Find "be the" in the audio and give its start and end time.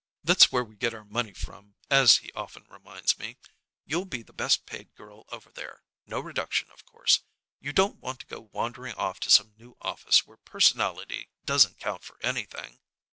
4.05-4.33